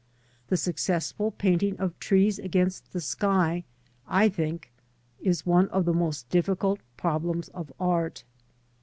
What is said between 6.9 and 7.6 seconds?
problems